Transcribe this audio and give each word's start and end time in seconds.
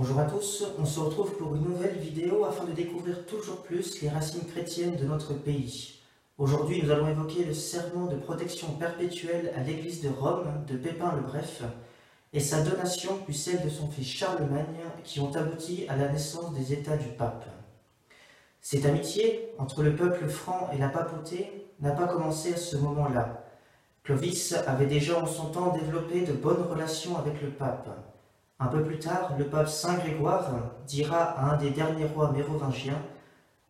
Bonjour 0.00 0.20
à 0.20 0.26
tous, 0.26 0.64
on 0.78 0.84
se 0.84 1.00
retrouve 1.00 1.36
pour 1.38 1.56
une 1.56 1.64
nouvelle 1.64 1.98
vidéo 1.98 2.44
afin 2.44 2.62
de 2.62 2.70
découvrir 2.70 3.26
toujours 3.26 3.62
plus 3.62 4.00
les 4.00 4.08
racines 4.08 4.46
chrétiennes 4.46 4.94
de 4.94 5.04
notre 5.04 5.34
pays. 5.34 5.98
Aujourd'hui, 6.38 6.80
nous 6.80 6.92
allons 6.92 7.08
évoquer 7.08 7.44
le 7.44 7.52
serment 7.52 8.06
de 8.06 8.14
protection 8.14 8.68
perpétuelle 8.74 9.52
à 9.56 9.60
l'église 9.64 10.00
de 10.00 10.08
Rome 10.08 10.64
de 10.68 10.76
Pépin 10.76 11.12
le 11.16 11.22
Bref 11.22 11.64
et 12.32 12.38
sa 12.38 12.62
donation 12.62 13.18
puis 13.24 13.34
celle 13.34 13.64
de 13.64 13.68
son 13.68 13.88
fils 13.90 14.06
Charlemagne 14.06 14.84
qui 15.02 15.18
ont 15.18 15.34
abouti 15.34 15.84
à 15.88 15.96
la 15.96 16.12
naissance 16.12 16.54
des 16.54 16.72
états 16.72 16.96
du 16.96 17.08
pape. 17.08 17.46
Cette 18.60 18.86
amitié 18.86 19.52
entre 19.58 19.82
le 19.82 19.96
peuple 19.96 20.28
franc 20.28 20.70
et 20.72 20.78
la 20.78 20.90
papauté 20.90 21.66
n'a 21.80 21.90
pas 21.90 22.06
commencé 22.06 22.54
à 22.54 22.56
ce 22.56 22.76
moment-là. 22.76 23.48
Clovis 24.04 24.54
avait 24.68 24.86
déjà 24.86 25.20
en 25.20 25.26
son 25.26 25.46
temps 25.46 25.76
développé 25.76 26.20
de 26.20 26.34
bonnes 26.34 26.62
relations 26.70 27.18
avec 27.18 27.42
le 27.42 27.50
pape. 27.50 27.88
Un 28.60 28.66
peu 28.66 28.82
plus 28.82 28.98
tard, 28.98 29.36
le 29.38 29.44
pape 29.46 29.68
Saint 29.68 29.98
Grégoire 29.98 30.50
dira 30.86 31.18
à 31.18 31.54
un 31.54 31.56
des 31.58 31.70
derniers 31.70 32.06
rois 32.06 32.32
mérovingiens 32.32 33.00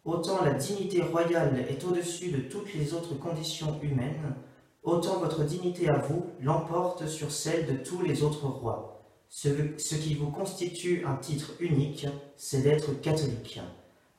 Autant 0.09 0.43
la 0.43 0.55
dignité 0.55 1.03
royale 1.03 1.67
est 1.69 1.85
au-dessus 1.85 2.31
de 2.31 2.39
toutes 2.39 2.73
les 2.73 2.95
autres 2.95 3.15
conditions 3.15 3.79
humaines, 3.83 4.35
autant 4.83 5.19
votre 5.19 5.45
dignité 5.45 5.91
à 5.91 5.99
vous 5.99 6.25
l'emporte 6.41 7.07
sur 7.07 7.31
celle 7.31 7.67
de 7.67 7.85
tous 7.85 8.01
les 8.01 8.23
autres 8.23 8.47
rois. 8.47 9.03
Ce, 9.29 9.49
qui 9.95 10.15
vous 10.15 10.31
constitue 10.31 11.05
un 11.07 11.17
titre 11.17 11.53
unique, 11.61 12.07
c'est 12.39 12.63
d'être 12.63 12.99
catholique. 13.03 13.61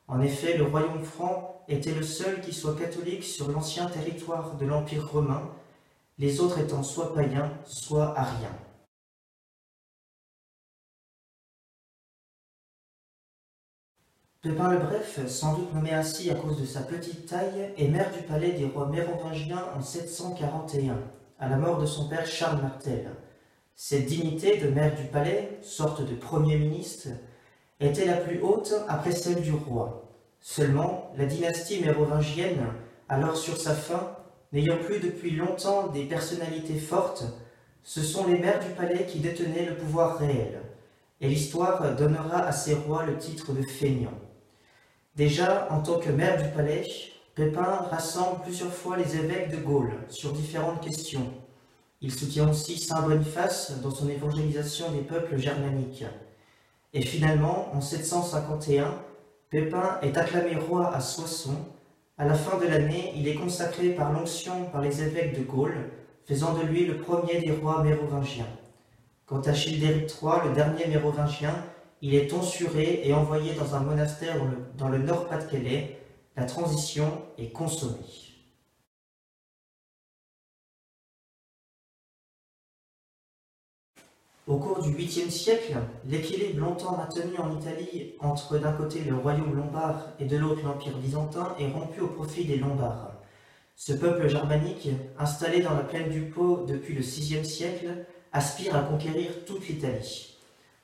En 0.07 0.21
effet, 0.21 0.55
le 0.55 0.65
royaume 0.65 1.03
franc 1.03 1.63
était 1.67 1.95
le 1.95 2.03
seul 2.03 2.41
qui 2.41 2.53
soit 2.53 2.75
catholique 2.75 3.23
sur 3.23 3.49
l'ancien 3.49 3.87
territoire 3.87 4.57
de 4.57 4.67
l'Empire 4.67 5.09
romain, 5.09 5.49
les 6.19 6.39
autres 6.39 6.59
étant 6.59 6.83
soit 6.83 7.15
païens, 7.15 7.51
soit 7.65 8.13
ariens. 8.15 8.55
Pépin 14.41 14.71
le 14.71 14.77
Bref, 14.77 15.19
sans 15.27 15.57
doute 15.57 15.73
nommé 15.73 15.91
ainsi 15.91 16.31
à 16.31 16.35
cause 16.35 16.61
de 16.61 16.65
sa 16.65 16.79
petite 16.79 17.25
taille, 17.25 17.73
est 17.77 17.89
maire 17.89 18.09
du 18.09 18.23
palais 18.23 18.53
des 18.53 18.67
rois 18.67 18.87
mérovingiens 18.87 19.65
en 19.77 19.81
741, 19.81 20.97
à 21.39 21.49
la 21.49 21.57
mort 21.57 21.77
de 21.77 21.85
son 21.85 22.07
père 22.07 22.25
Charles 22.25 22.61
Martel. 22.61 23.09
Cette 23.75 24.05
dignité 24.05 24.55
de 24.55 24.69
maire 24.69 24.95
du 24.95 25.03
palais, 25.07 25.59
sorte 25.61 26.09
de 26.09 26.15
premier 26.15 26.57
ministre, 26.57 27.09
était 27.81 28.05
la 28.05 28.15
plus 28.15 28.39
haute 28.41 28.73
après 28.87 29.11
celle 29.11 29.41
du 29.41 29.51
roi. 29.51 30.09
Seulement, 30.39 31.11
la 31.17 31.25
dynastie 31.25 31.81
mérovingienne, 31.81 32.65
alors 33.09 33.35
sur 33.35 33.57
sa 33.57 33.75
fin, 33.75 34.15
n'ayant 34.53 34.77
plus 34.77 35.01
depuis 35.01 35.31
longtemps 35.31 35.87
des 35.87 36.05
personnalités 36.05 36.79
fortes, 36.79 37.25
ce 37.83 38.01
sont 38.01 38.25
les 38.25 38.39
maires 38.39 38.61
du 38.65 38.71
palais 38.71 39.05
qui 39.05 39.19
détenaient 39.19 39.65
le 39.65 39.75
pouvoir 39.75 40.17
réel, 40.17 40.61
et 41.19 41.27
l'histoire 41.27 41.93
donnera 41.97 42.43
à 42.43 42.53
ces 42.53 42.75
rois 42.75 43.03
le 43.03 43.17
titre 43.17 43.51
de 43.51 43.63
feignants. 43.63 44.17
Déjà, 45.15 45.67
en 45.71 45.81
tant 45.81 45.99
que 45.99 46.09
maire 46.09 46.41
du 46.41 46.49
palais, 46.49 46.87
Pépin 47.35 47.87
rassemble 47.89 48.41
plusieurs 48.43 48.73
fois 48.73 48.97
les 48.97 49.15
évêques 49.15 49.49
de 49.49 49.57
Gaule 49.57 49.93
sur 50.09 50.33
différentes 50.33 50.81
questions. 50.81 51.31
Il 52.01 52.13
soutient 52.13 52.49
aussi 52.49 52.77
Saint 52.77 53.01
Boniface 53.01 53.79
dans 53.81 53.91
son 53.91 54.07
évangélisation 54.09 54.91
des 54.91 55.01
peuples 55.01 55.37
germaniques. 55.37 56.05
Et 56.93 57.01
finalement, 57.01 57.69
en 57.73 57.81
751, 57.81 58.93
Pépin 59.49 59.99
est 60.01 60.17
acclamé 60.17 60.55
roi 60.55 60.93
à 60.93 61.01
Soissons. 61.01 61.65
À 62.17 62.25
la 62.25 62.35
fin 62.35 62.57
de 62.57 62.67
l'année, 62.67 63.13
il 63.15 63.27
est 63.27 63.35
consacré 63.35 63.89
par 63.89 64.11
l'onction 64.11 64.65
par 64.65 64.81
les 64.81 65.01
évêques 65.01 65.37
de 65.37 65.43
Gaule, 65.43 65.89
faisant 66.25 66.53
de 66.53 66.63
lui 66.63 66.85
le 66.85 66.97
premier 66.97 67.39
des 67.41 67.51
rois 67.51 67.83
mérovingiens. 67.83 68.47
Quant 69.25 69.41
à 69.41 69.53
Childéric 69.53 70.09
III, 70.21 70.47
le 70.47 70.53
dernier 70.53 70.87
mérovingien, 70.87 71.55
il 72.01 72.15
est 72.15 72.27
tonsuré 72.27 73.01
et 73.03 73.13
envoyé 73.13 73.53
dans 73.53 73.75
un 73.75 73.81
monastère 73.81 74.37
dans 74.77 74.89
le, 74.89 74.97
Nord-Pas-de-Calais. 74.99 75.97
La 76.35 76.45
transition 76.45 77.21
est 77.37 77.51
consommée. 77.51 77.97
Au 84.47 84.57
cours 84.57 84.81
du 84.81 84.91
8e 84.91 85.29
siècle, 85.29 85.77
l'équilibre 86.05 86.59
longtemps 86.61 86.97
maintenu 86.97 87.37
en 87.37 87.59
Italie 87.59 88.13
entre 88.19 88.57
d'un 88.57 88.71
côté 88.71 89.01
le 89.01 89.15
royaume 89.15 89.55
lombard 89.55 90.07
et 90.19 90.25
de 90.25 90.37
l'autre 90.37 90.63
l'empire 90.63 90.97
byzantin 90.97 91.55
est 91.59 91.67
rompu 91.67 92.01
au 92.01 92.07
profit 92.07 92.45
des 92.45 92.57
Lombards. 92.57 93.11
Ce 93.75 93.93
peuple 93.93 94.27
germanique, 94.27 94.89
installé 95.19 95.61
dans 95.61 95.73
la 95.73 95.83
plaine 95.83 96.09
du 96.09 96.23
Pô 96.23 96.65
depuis 96.67 96.95
le 96.95 97.01
6e 97.01 97.43
siècle, 97.43 98.05
aspire 98.33 98.75
à 98.75 98.81
conquérir 98.81 99.45
toute 99.45 99.67
l'Italie. 99.67 100.28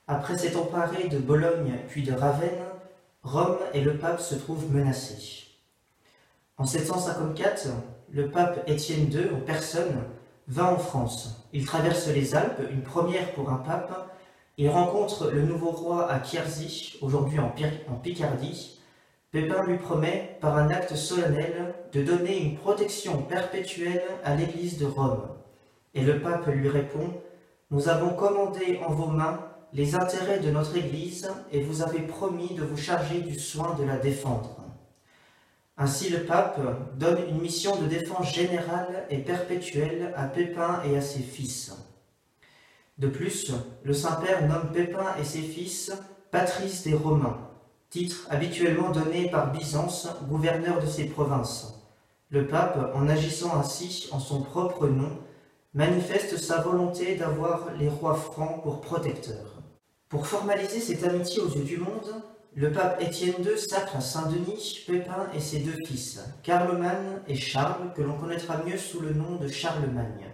Après 0.07 0.37
s'être 0.37 0.59
emparé 0.59 1.07
de 1.07 1.17
Bologne 1.17 1.79
puis 1.87 2.03
de 2.03 2.13
Ravenne, 2.13 2.63
Rome 3.23 3.57
et 3.73 3.81
le 3.81 3.97
pape 3.97 4.21
se 4.21 4.35
trouvent 4.35 4.71
menacés. 4.71 5.47
En 6.57 6.65
754, 6.65 7.69
le 8.11 8.29
pape 8.29 8.69
Étienne 8.69 9.11
II, 9.11 9.31
en 9.35 9.39
personne, 9.39 10.03
va 10.47 10.71
en 10.71 10.77
France. 10.77 11.47
Il 11.53 11.65
traverse 11.65 12.07
les 12.07 12.35
Alpes, 12.35 12.61
une 12.71 12.83
première 12.83 13.31
pour 13.31 13.49
un 13.49 13.57
pape. 13.57 14.15
Il 14.57 14.69
rencontre 14.69 15.31
le 15.31 15.41
nouveau 15.41 15.71
roi 15.71 16.09
à 16.09 16.19
Quierzy, 16.19 16.99
aujourd'hui 17.01 17.39
en 17.39 17.49
Picardie. 17.97 18.79
Pépin 19.31 19.63
lui 19.63 19.77
promet, 19.79 20.37
par 20.39 20.55
un 20.55 20.69
acte 20.69 20.95
solennel, 20.95 21.73
de 21.93 22.03
donner 22.03 22.37
une 22.37 22.57
protection 22.57 23.23
perpétuelle 23.23 24.03
à 24.23 24.35
l'Église 24.35 24.77
de 24.77 24.85
Rome. 24.85 25.27
Et 25.95 26.01
le 26.01 26.21
pape 26.21 26.45
lui 26.45 26.69
répond 26.69 27.11
Nous 27.71 27.89
avons 27.89 28.11
commandé 28.11 28.79
en 28.87 28.91
vos 28.93 29.07
mains 29.07 29.39
les 29.75 29.93
intérêts 29.93 30.39
de 30.39 30.51
notre 30.51 30.77
Église 30.77 31.29
et 31.51 31.61
vous 31.61 31.81
avez 31.81 31.99
promis 31.99 32.53
de 32.53 32.63
vous 32.63 32.77
charger 32.77 33.19
du 33.19 33.37
soin 33.37 33.75
de 33.75 33.83
la 33.83 33.97
défendre. 33.97 34.61
Ainsi 35.77 36.09
le 36.09 36.23
pape 36.23 36.61
donne 36.97 37.27
une 37.27 37.41
mission 37.41 37.75
de 37.75 37.85
défense 37.85 38.33
générale 38.33 39.05
et 39.09 39.17
perpétuelle 39.17 40.13
à 40.15 40.27
Pépin 40.27 40.81
et 40.85 40.95
à 40.95 41.01
ses 41.01 41.19
fils. 41.19 41.75
De 42.97 43.09
plus, 43.09 43.51
le 43.83 43.93
Saint-Père 43.93 44.47
nomme 44.47 44.71
Pépin 44.71 45.13
et 45.19 45.25
ses 45.25 45.41
fils 45.41 45.91
patrices 46.31 46.83
des 46.83 46.93
Romains, 46.93 47.37
titre 47.89 48.27
habituellement 48.29 48.91
donné 48.91 49.29
par 49.29 49.51
Byzance, 49.51 50.07
gouverneur 50.29 50.81
de 50.81 50.87
ses 50.87 51.05
provinces. 51.05 51.83
Le 52.29 52.47
pape, 52.47 52.93
en 52.95 53.09
agissant 53.09 53.59
ainsi 53.59 54.07
en 54.13 54.19
son 54.19 54.41
propre 54.41 54.87
nom, 54.87 55.19
manifeste 55.73 56.37
sa 56.37 56.61
volonté 56.61 57.15
d'avoir 57.15 57.73
les 57.77 57.89
rois 57.89 58.15
francs 58.15 58.63
pour 58.63 58.79
protecteurs. 58.79 59.54
Pour 60.15 60.27
formaliser 60.27 60.79
cette 60.79 61.03
amitié 61.03 61.41
aux 61.41 61.49
yeux 61.49 61.65
du 61.65 61.75
monde, 61.75 62.23
le 62.55 62.71
pape 62.71 63.01
Étienne 63.01 63.43
II 63.43 63.59
sacre 63.59 63.97
à 63.97 63.99
Saint-Denis 63.99 64.85
Pépin 64.87 65.27
et 65.33 65.41
ses 65.41 65.59
deux 65.59 65.83
fils, 65.85 66.21
Carloman 66.41 67.21
et 67.27 67.35
Charles, 67.35 67.91
que 67.93 68.01
l'on 68.01 68.17
connaîtra 68.17 68.63
mieux 68.63 68.77
sous 68.77 69.01
le 69.01 69.13
nom 69.13 69.35
de 69.35 69.49
Charlemagne. 69.49 70.31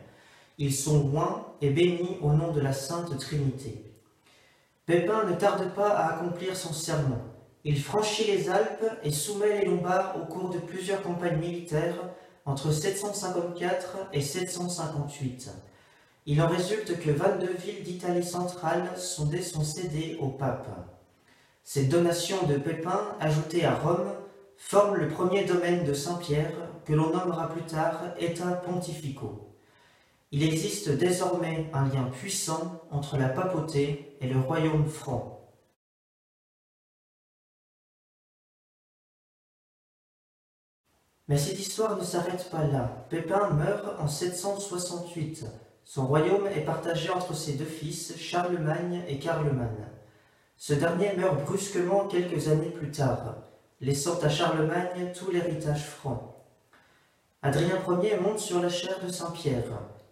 Ils 0.60 0.76
sont 0.76 1.10
loin 1.10 1.48
et 1.62 1.72
bénis 1.72 2.20
au 2.22 2.32
nom 2.32 2.52
de 2.52 2.62
la 2.62 2.74
Sainte 2.74 3.18
Trinité. 3.18 3.92
Pépin 4.86 5.24
ne 5.24 5.34
tarde 5.34 5.74
pas 5.74 5.90
à 5.90 6.14
accomplir 6.14 6.56
son 6.56 6.74
serment. 6.74 7.18
Il 7.64 7.82
franchit 7.82 8.28
les 8.28 8.52
Alpes 8.52 8.86
et 9.02 9.12
soumet 9.12 9.62
les 9.62 9.66
Lombards 9.66 10.16
au 10.22 10.32
cours 10.32 10.52
de 10.52 10.60
plusieurs 10.60 11.02
campagnes 11.02 11.40
militaires 11.40 11.98
entre 12.46 12.72
754 12.72 14.10
et 14.14 14.22
758. 14.22 15.50
Il 16.28 16.40
en 16.42 16.48
résulte 16.48 17.00
que 17.00 17.10
22 17.10 17.54
villes 17.54 17.84
d'Italie 17.84 18.24
centrale 18.24 18.96
sont, 18.96 19.30
cédées 19.64 20.18
au 20.20 20.28
pape. 20.28 20.68
Cette 21.64 21.90
donation 21.90 22.46
de 22.46 22.58
Pépin, 22.58 23.16
ajoutée 23.20 23.66
à 23.66 23.74
Rome, 23.74 24.14
forme 24.56 24.98
le 24.98 25.08
premier 25.08 25.46
domaine 25.46 25.84
de 25.84 25.94
Saint-Pierre, 25.94 26.54
que 26.86 26.94
l'on 26.94 27.10
nommera 27.10 27.50
plus 27.50 27.64
tard 27.64 28.14
État 28.20 28.52
pontificaux. 28.52 29.56
Il 30.32 30.44
existe 30.44 30.90
désormais 30.90 31.70
un 31.74 31.88
lien 31.88 32.04
puissant 32.12 32.82
entre 32.92 33.18
la 33.18 33.30
papauté 33.30 34.16
et 34.22 34.28
le 34.28 34.40
royaume 34.40 34.88
franc. 34.88 35.42
Mais 41.28 41.38
cette 41.38 41.60
histoire 41.60 41.98
ne 41.98 42.04
s'arrête 42.04 42.50
pas 42.52 42.68
là. 42.68 43.08
Pépin 43.10 43.50
meurt 43.52 44.00
en 44.00 44.08
768, 44.08 45.46
son 45.84 46.08
royaume 46.08 46.48
est 46.48 46.66
partagé 46.66 47.10
entre 47.10 47.34
ses 47.34 47.54
deux 47.54 47.66
fils, 47.66 48.16
Charlemagne 48.18 49.04
et 49.08 49.20
Carloman. 49.20 49.76
Ce 50.58 50.74
dernier 50.74 51.14
meurt 51.18 51.44
brusquement 51.44 52.08
quelques 52.08 52.48
années 52.48 52.70
plus 52.70 52.92
tard, 52.92 53.36
laissant 53.82 54.20
à 54.20 54.30
Charlemagne 54.30 55.12
tout 55.14 55.32
l'héritage 55.32 55.86
franc. 55.86 56.44
Adrien 57.42 57.80
Ier 58.02 58.18
monte 58.18 58.40
sur 58.40 58.62
la 58.62 58.70
chaire 58.70 59.00
de 59.04 59.12
Saint-Pierre, 59.12 59.64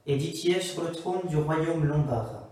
et 0.08 0.20
sur 0.60 0.84
le 0.84 0.92
trône 0.92 1.28
du 1.28 1.38
royaume 1.38 1.86
lombard. 1.86 2.48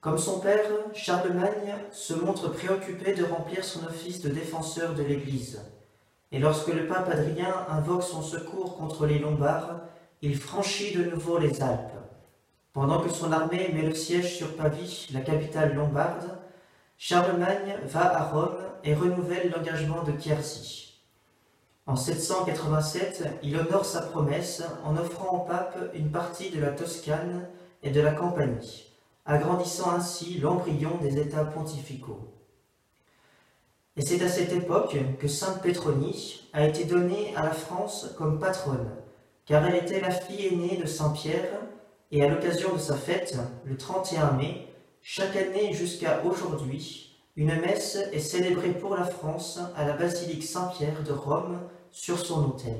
Comme 0.00 0.18
son 0.18 0.38
père, 0.38 0.64
Charlemagne 0.94 1.74
se 1.90 2.14
montre 2.14 2.48
préoccupé 2.48 3.14
de 3.14 3.24
remplir 3.24 3.64
son 3.64 3.84
office 3.84 4.20
de 4.20 4.28
défenseur 4.28 4.94
de 4.94 5.02
l'Église. 5.02 5.60
Et 6.30 6.38
lorsque 6.38 6.72
le 6.72 6.86
pape 6.86 7.08
Adrien 7.08 7.52
invoque 7.68 8.04
son 8.04 8.22
secours 8.22 8.76
contre 8.76 9.06
les 9.06 9.18
Lombards, 9.18 9.80
il 10.22 10.36
franchit 10.36 10.96
de 10.96 11.04
nouveau 11.04 11.38
les 11.38 11.60
Alpes. 11.62 12.01
Pendant 12.72 13.02
que 13.02 13.10
son 13.10 13.32
armée 13.32 13.68
met 13.74 13.82
le 13.82 13.94
siège 13.94 14.34
sur 14.34 14.56
Pavie, 14.56 15.06
la 15.12 15.20
capitale 15.20 15.74
lombarde, 15.74 16.38
Charlemagne 16.96 17.76
va 17.84 18.16
à 18.16 18.24
Rome 18.24 18.56
et 18.82 18.94
renouvelle 18.94 19.52
l'engagement 19.54 20.02
de 20.04 20.12
Quercy. 20.12 21.02
En 21.86 21.96
787, 21.96 23.40
il 23.42 23.58
honore 23.58 23.84
sa 23.84 24.00
promesse 24.00 24.62
en 24.84 24.96
offrant 24.96 25.36
au 25.36 25.40
pape 25.40 25.76
une 25.92 26.10
partie 26.10 26.48
de 26.48 26.60
la 26.60 26.70
Toscane 26.70 27.46
et 27.82 27.90
de 27.90 28.00
la 28.00 28.12
Campanie, 28.12 28.86
agrandissant 29.26 29.90
ainsi 29.90 30.38
l'embryon 30.38 30.96
des 31.02 31.18
États 31.18 31.44
pontificaux. 31.44 32.32
Et 33.96 34.00
c'est 34.00 34.22
à 34.22 34.28
cette 34.28 34.54
époque 34.54 34.96
que 35.18 35.28
Sainte 35.28 35.60
Pétronie 35.60 36.48
a 36.54 36.66
été 36.66 36.84
donnée 36.84 37.34
à 37.36 37.42
la 37.42 37.52
France 37.52 38.14
comme 38.16 38.38
patronne, 38.38 38.88
car 39.44 39.66
elle 39.66 39.74
était 39.74 40.00
la 40.00 40.10
fille 40.10 40.46
aînée 40.46 40.78
de 40.78 40.86
Saint 40.86 41.10
Pierre, 41.10 41.60
et 42.12 42.22
à 42.22 42.28
l'occasion 42.28 42.74
de 42.74 42.78
sa 42.78 42.94
fête, 42.94 43.36
le 43.64 43.76
31 43.76 44.32
mai, 44.32 44.68
chaque 45.00 45.34
année 45.34 45.72
jusqu'à 45.72 46.22
aujourd'hui, 46.22 47.18
une 47.36 47.58
messe 47.58 47.96
est 48.12 48.20
célébrée 48.20 48.74
pour 48.74 48.94
la 48.94 49.04
France 49.04 49.58
à 49.74 49.86
la 49.86 49.94
basilique 49.94 50.44
Saint-Pierre 50.44 51.02
de 51.02 51.12
Rome 51.12 51.58
sur 51.90 52.18
son 52.18 52.50
autel. 52.50 52.78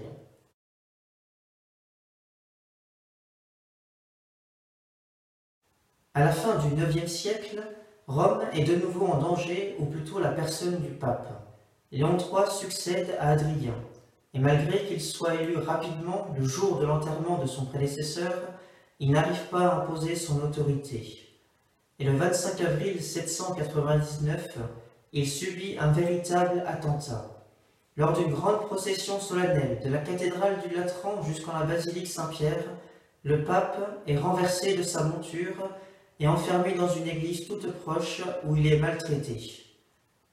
À 6.12 6.26
la 6.26 6.32
fin 6.32 6.58
du 6.58 6.75
IXe 6.75 7.11
siècle, 7.11 7.62
Rome 8.06 8.43
est 8.52 8.64
de 8.64 8.76
nouveau 8.76 9.06
en 9.06 9.17
danger, 9.17 9.76
ou 9.78 9.87
plutôt 9.87 10.19
la 10.19 10.28
personne 10.28 10.82
du 10.82 10.90
pape. 10.90 11.28
Léon 11.90 12.19
III 12.19 12.50
succède 12.50 13.17
à 13.19 13.31
Adrien, 13.31 13.75
et 14.35 14.38
malgré 14.38 14.85
qu'il 14.85 15.00
soit 15.00 15.37
élu 15.37 15.56
rapidement 15.56 16.28
le 16.38 16.44
jour 16.44 16.78
de 16.78 16.85
l'enterrement 16.85 17.38
de 17.38 17.46
son 17.46 17.64
prédécesseur, 17.64 18.51
il 19.02 19.10
n'arrive 19.10 19.49
pas 19.50 19.66
à 19.66 19.82
imposer 19.82 20.14
son 20.14 20.40
autorité. 20.44 21.19
Et 21.99 22.04
le 22.04 22.12
25 22.12 22.60
avril 22.60 23.02
799, 23.02 24.58
il 25.12 25.28
subit 25.28 25.76
un 25.81 25.90
véritable 25.90 26.62
attentat. 26.69 27.44
Lors 27.96 28.12
d'une 28.12 28.32
grande 28.32 28.60
procession 28.60 29.19
solennelle 29.19 29.81
de 29.84 29.90
la 29.90 29.99
cathédrale 29.99 30.60
du 30.62 30.72
Latran 30.72 31.20
jusqu'en 31.25 31.58
la 31.58 31.64
basilique 31.64 32.06
Saint-Pierre, 32.06 32.64
le 33.25 33.43
pape 33.43 34.04
est 34.06 34.19
renversé 34.19 34.76
de 34.76 34.84
sa 34.84 35.02
monture 35.02 35.69
et 36.20 36.28
enfermé 36.28 36.75
dans 36.75 36.88
une 36.88 37.08
église 37.08 37.49
toute 37.49 37.72
proche 37.72 38.22
où 38.44 38.54
il 38.54 38.72
est 38.72 38.78
maltraité. 38.78 39.64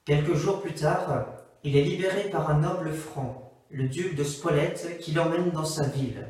Quelques 0.06 0.36
jours 0.36 0.62
plus 0.62 0.76
tard, 0.76 1.26
il 1.64 1.76
est 1.76 1.84
libéré 1.84 2.30
par 2.30 2.52
un 2.52 2.60
noble 2.60 2.94
franc, 2.94 3.52
le 3.72 3.90
duc 3.90 4.16
de 4.16 4.24
Spolète, 4.24 5.00
qui 5.00 5.12
l'emmène 5.14 5.50
dans 5.50 5.66
sa 5.66 5.88
ville. 5.88 6.28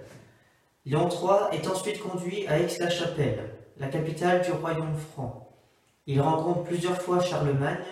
Léon 0.90 1.08
III 1.08 1.56
est 1.56 1.68
ensuite 1.68 2.02
conduit 2.02 2.48
à 2.48 2.58
Aix-la-Chapelle, 2.58 3.54
la 3.78 3.90
capitale 3.90 4.42
du 4.42 4.52
royaume 4.52 4.96
franc. 4.96 5.48
Il 6.08 6.20
rencontre 6.20 6.64
plusieurs 6.64 7.00
fois 7.00 7.22
Charlemagne, 7.22 7.86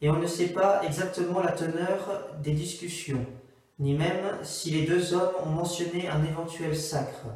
et 0.00 0.08
on 0.08 0.20
ne 0.20 0.26
sait 0.28 0.50
pas 0.50 0.80
exactement 0.84 1.40
la 1.40 1.50
teneur 1.50 2.36
des 2.40 2.52
discussions, 2.52 3.26
ni 3.80 3.94
même 3.94 4.38
si 4.44 4.70
les 4.70 4.86
deux 4.86 5.14
hommes 5.14 5.32
ont 5.44 5.48
mentionné 5.48 6.08
un 6.08 6.22
éventuel 6.22 6.76
sacre. 6.76 7.26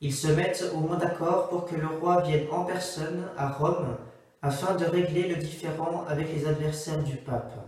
Ils 0.00 0.14
se 0.14 0.28
mettent 0.28 0.72
au 0.74 0.78
moins 0.78 0.96
d'accord 0.96 1.50
pour 1.50 1.66
que 1.66 1.76
le 1.76 1.88
roi 1.88 2.22
vienne 2.22 2.46
en 2.50 2.64
personne 2.64 3.28
à 3.36 3.50
Rome 3.50 3.98
afin 4.40 4.74
de 4.74 4.86
régler 4.86 5.28
le 5.28 5.36
différend 5.36 6.06
avec 6.08 6.32
les 6.34 6.46
adversaires 6.46 7.04
du 7.04 7.16
pape. 7.16 7.58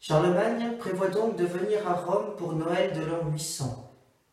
Charlemagne 0.00 0.78
prévoit 0.80 1.10
donc 1.10 1.36
de 1.36 1.44
venir 1.44 1.88
à 1.88 1.94
Rome 1.94 2.34
pour 2.36 2.54
Noël 2.54 2.92
de 2.92 3.04
l'an 3.04 3.30
800. 3.30 3.87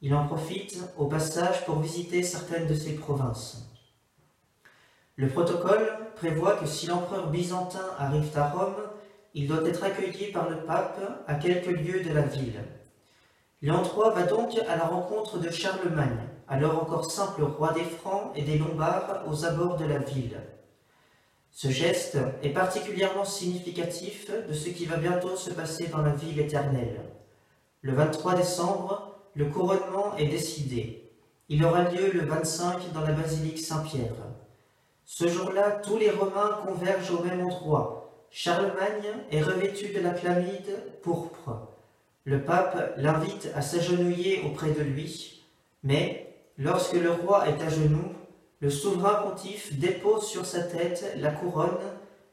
Il 0.05 0.13
en 0.13 0.27
profite 0.27 0.77
au 0.99 1.07
passage 1.07 1.65
pour 1.65 1.79
visiter 1.79 2.21
certaines 2.21 2.67
de 2.67 2.75
ses 2.75 2.93
provinces. 2.93 3.71
Le 5.15 5.27
protocole 5.27 5.97
prévoit 6.15 6.57
que 6.57 6.67
si 6.67 6.85
l'empereur 6.85 7.31
byzantin 7.31 7.89
arrive 7.97 8.29
à 8.37 8.49
Rome, 8.49 8.75
il 9.33 9.47
doit 9.47 9.67
être 9.67 9.83
accueilli 9.83 10.31
par 10.31 10.47
le 10.47 10.57
pape 10.57 11.01
à 11.25 11.33
quelques 11.33 11.75
lieues 11.75 12.03
de 12.03 12.13
la 12.13 12.21
ville. 12.21 12.61
Léon 13.63 13.81
III 13.81 14.13
va 14.13 14.27
donc 14.27 14.55
à 14.69 14.75
la 14.75 14.85
rencontre 14.85 15.39
de 15.39 15.49
Charlemagne, 15.49 16.19
alors 16.47 16.83
encore 16.83 17.09
simple 17.09 17.41
roi 17.41 17.73
des 17.73 17.83
Francs 17.83 18.31
et 18.35 18.43
des 18.43 18.59
Lombards 18.59 19.23
aux 19.27 19.43
abords 19.43 19.77
de 19.77 19.85
la 19.85 19.97
ville. 19.97 20.39
Ce 21.49 21.69
geste 21.69 22.19
est 22.43 22.49
particulièrement 22.49 23.25
significatif 23.25 24.29
de 24.29 24.53
ce 24.53 24.69
qui 24.69 24.85
va 24.85 24.97
bientôt 24.97 25.35
se 25.35 25.49
passer 25.49 25.87
dans 25.87 26.03
la 26.03 26.13
ville 26.13 26.39
éternelle. 26.39 27.01
Le 27.81 27.93
23 27.93 28.35
décembre, 28.35 29.14
le 29.35 29.45
couronnement 29.45 30.15
est 30.17 30.27
décidé. 30.27 31.11
Il 31.49 31.63
aura 31.63 31.83
lieu 31.89 32.11
le 32.11 32.21
25 32.21 32.91
dans 32.93 33.01
la 33.01 33.11
basilique 33.11 33.59
Saint-Pierre. 33.59 34.13
Ce 35.05 35.27
jour-là, 35.27 35.71
tous 35.83 35.97
les 35.97 36.09
Romains 36.09 36.59
convergent 36.65 37.11
au 37.11 37.23
même 37.23 37.45
endroit. 37.45 38.25
Charlemagne 38.31 39.13
est 39.31 39.41
revêtu 39.41 39.93
de 39.93 39.99
la 39.99 40.11
chlamide 40.11 40.75
pourpre. 41.03 41.69
Le 42.23 42.43
pape 42.43 42.95
l'invite 42.97 43.49
à 43.55 43.61
s'agenouiller 43.61 44.43
auprès 44.45 44.71
de 44.71 44.81
lui, 44.81 45.43
mais 45.83 46.25
Lorsque 46.57 46.93
le 46.93 47.11
roi 47.11 47.49
est 47.49 47.61
à 47.61 47.69
genoux, 47.69 48.13
le 48.61 48.69
souverain 48.69 49.15
pontife 49.15 49.77
dépose 49.77 50.25
sur 50.25 50.45
sa 50.45 50.63
tête 50.63 51.13
la 51.17 51.31
couronne 51.31 51.77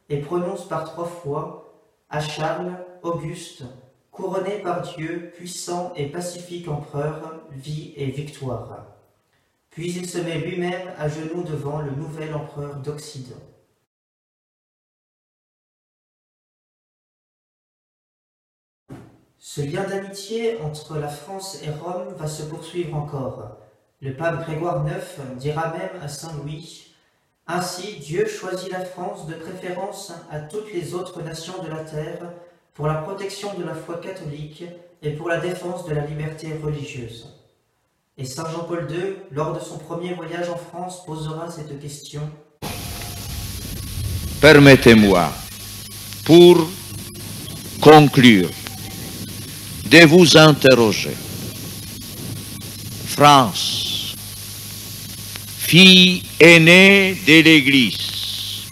et 0.09 0.21
prononce 0.21 0.69
par 0.69 0.85
trois 0.85 1.07
fois 1.07 1.75
à 2.09 2.21
Charles, 2.21 2.73
Auguste, 3.03 3.65
couronné 4.13 4.59
par 4.59 4.83
Dieu, 4.83 5.33
puissant 5.35 5.93
et 5.97 6.07
pacifique 6.07 6.69
empereur, 6.69 7.41
vie 7.51 7.95
et 7.97 8.07
victoire. 8.07 8.87
Puis 9.71 9.91
il 9.91 10.07
se 10.07 10.19
met 10.19 10.39
lui-même 10.39 10.93
à 10.99 11.09
genoux 11.09 11.43
devant 11.43 11.81
le 11.81 11.93
nouvel 11.93 12.35
empereur 12.35 12.77
d'Occident. 12.77 13.41
Ce 19.39 19.61
lien 19.63 19.85
d'amitié 19.85 20.61
entre 20.61 20.99
la 20.99 21.09
France 21.09 21.63
et 21.63 21.71
Rome 21.71 22.15
va 22.17 22.29
se 22.29 22.43
poursuivre 22.45 22.95
encore. 22.95 23.57
Le 24.01 24.15
pape 24.15 24.45
Grégoire 24.45 24.87
IX 24.87 25.37
dira 25.37 25.73
même 25.73 26.01
à 26.01 26.09
Saint 26.09 26.37
Louis 26.37 26.95
Ainsi, 27.47 27.99
Dieu 27.99 28.27
choisit 28.27 28.71
la 28.71 28.85
France 28.85 29.27
de 29.27 29.35
préférence 29.35 30.13
à 30.31 30.41
toutes 30.41 30.73
les 30.73 30.95
autres 30.95 31.23
nations 31.23 31.63
de 31.63 31.69
la 31.69 31.83
terre 31.83 32.33
pour 32.75 32.87
la 32.87 32.95
protection 32.95 33.53
de 33.59 33.65
la 33.65 33.75
foi 33.75 34.01
catholique 34.01 34.65
et 35.03 35.11
pour 35.11 35.29
la 35.29 35.39
défense 35.39 35.85
de 35.87 35.95
la 35.95 36.07
liberté 36.07 36.55
religieuse. 36.63 37.29
Et 38.17 38.25
Saint 38.25 38.51
Jean-Paul 38.51 38.89
II, 38.91 39.17
lors 39.31 39.55
de 39.55 39.61
son 39.61 39.79
premier 39.79 40.15
voyage 40.15 40.49
en 40.49 40.57
France, 40.57 41.05
posera 41.05 41.51
cette 41.51 41.79
question. 41.81 42.23
Permettez-moi, 44.41 45.31
pour 46.25 46.69
conclure, 47.81 48.51
de 49.87 50.07
vous 50.07 50.37
interroger. 50.37 51.17
France, 53.07 54.15
fille 55.59 56.23
aînée 56.41 57.17
de 57.27 57.43
l'Église, 57.43 58.67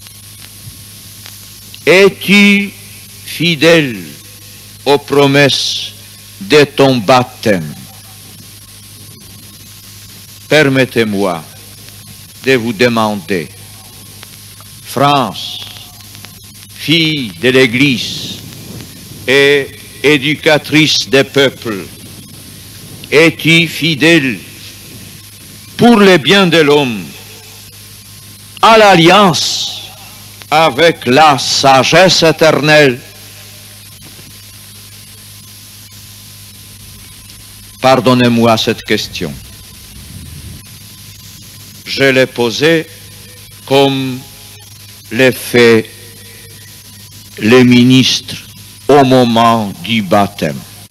es-tu 1.87 2.73
fidèle 3.41 3.97
aux 4.85 4.99
promesses 4.99 5.93
de 6.43 6.63
ton 6.65 6.99
baptême 6.99 7.75
Permettez-moi 10.47 11.43
de 12.45 12.53
vous 12.57 12.75
demander, 12.75 13.49
France, 14.85 15.61
fille 16.75 17.33
de 17.41 17.49
l'Église 17.49 18.41
et 19.27 19.69
éducatrice 20.03 21.09
des 21.09 21.25
peuples, 21.25 21.87
es-tu 23.11 23.67
fidèle 23.69 24.39
pour 25.79 25.97
le 25.97 26.19
bien 26.19 26.47
de 26.47 26.59
l'homme, 26.59 27.05
à 28.61 28.77
l'alliance 28.77 29.81
avec 30.51 31.07
la 31.07 31.39
sagesse 31.39 32.23
éternelle. 32.23 33.01
Pardonnez-moi 37.81 38.57
cette 38.59 38.83
question. 38.83 39.33
Je 41.87 42.05
l'ai 42.05 42.27
posée 42.27 42.87
comme 43.67 44.19
l'ai 45.11 45.33
fait 45.33 45.89
les 47.39 47.65
ministres 47.65 48.37
au 48.89 49.05
moment 49.05 49.73
du 49.83 50.03
baptême. 50.03 50.61